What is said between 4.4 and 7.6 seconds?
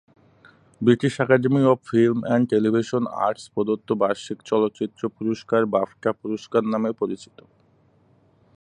চলচ্চিত্র পুরস্কার বাফটা পুরস্কার নামে পরিচিত।